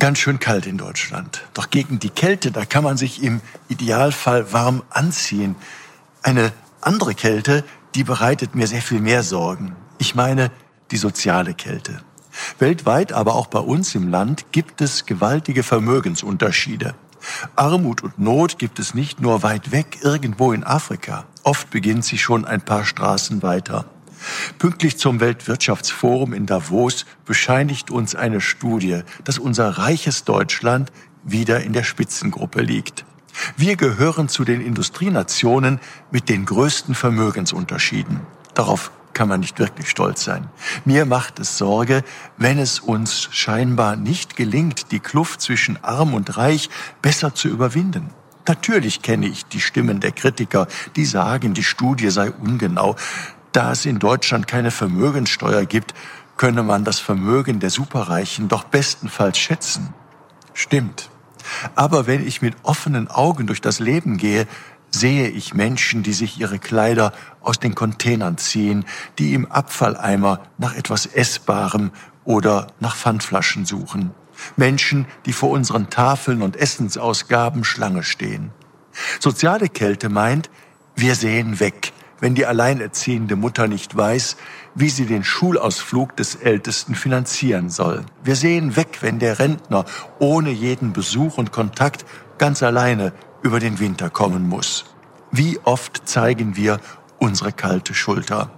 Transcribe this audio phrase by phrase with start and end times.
[0.00, 1.42] ganz schön kalt in Deutschland.
[1.54, 5.54] Doch gegen die Kälte, da kann man sich im Idealfall warm anziehen.
[6.22, 7.62] Eine andere Kälte,
[7.94, 9.76] die bereitet mir sehr viel mehr Sorgen.
[9.98, 10.50] Ich meine
[10.90, 12.00] die soziale Kälte.
[12.58, 16.94] Weltweit, aber auch bei uns im Land gibt es gewaltige Vermögensunterschiede.
[17.54, 21.26] Armut und Not gibt es nicht nur weit weg irgendwo in Afrika.
[21.42, 23.84] Oft beginnt sie schon ein paar Straßen weiter.
[24.58, 30.92] Pünktlich zum Weltwirtschaftsforum in Davos bescheinigt uns eine Studie, dass unser reiches Deutschland
[31.24, 33.04] wieder in der Spitzengruppe liegt.
[33.56, 35.80] Wir gehören zu den Industrienationen
[36.10, 38.20] mit den größten Vermögensunterschieden.
[38.54, 40.48] Darauf kann man nicht wirklich stolz sein.
[40.84, 42.04] Mir macht es Sorge,
[42.36, 46.70] wenn es uns scheinbar nicht gelingt, die Kluft zwischen arm und reich
[47.02, 48.10] besser zu überwinden.
[48.46, 50.66] Natürlich kenne ich die Stimmen der Kritiker,
[50.96, 52.96] die sagen, die Studie sei ungenau.
[53.52, 55.94] Da es in Deutschland keine Vermögenssteuer gibt,
[56.36, 59.92] könne man das Vermögen der Superreichen doch bestenfalls schätzen.
[60.54, 61.10] Stimmt.
[61.74, 64.46] Aber wenn ich mit offenen Augen durch das Leben gehe,
[64.90, 68.84] sehe ich Menschen, die sich ihre Kleider aus den Containern ziehen,
[69.18, 71.90] die im Abfalleimer nach etwas Essbarem
[72.24, 74.12] oder nach Pfandflaschen suchen.
[74.56, 78.50] Menschen, die vor unseren Tafeln und Essensausgaben Schlange stehen.
[79.18, 80.50] Soziale Kälte meint,
[80.96, 84.36] wir sehen weg, wenn die alleinerziehende Mutter nicht weiß,
[84.74, 88.04] wie sie den Schulausflug des Ältesten finanzieren soll.
[88.22, 89.84] Wir sehen weg, wenn der Rentner
[90.18, 92.04] ohne jeden Besuch und Kontakt
[92.38, 94.84] ganz alleine über den Winter kommen muss.
[95.32, 96.80] Wie oft zeigen wir
[97.18, 98.50] unsere kalte Schulter.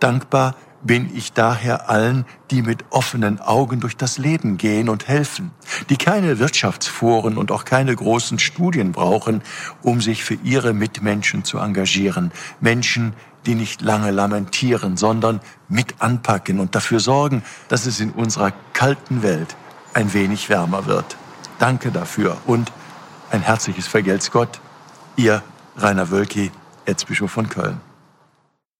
[0.00, 5.52] Dankbar bin ich daher allen, die mit offenen Augen durch das Leben gehen und helfen,
[5.90, 9.42] die keine Wirtschaftsforen und auch keine großen Studien brauchen,
[9.82, 12.32] um sich für ihre Mitmenschen zu engagieren.
[12.60, 13.12] Menschen,
[13.44, 19.22] die nicht lange lamentieren, sondern mit anpacken und dafür sorgen, dass es in unserer kalten
[19.22, 19.56] Welt
[19.92, 21.16] ein wenig wärmer wird.
[21.58, 22.72] Danke dafür und
[23.30, 24.60] ein herzliches Vergelt's Gott.
[25.16, 25.42] Ihr
[25.76, 26.52] Rainer Wölki,
[26.84, 27.89] Erzbischof von Köln.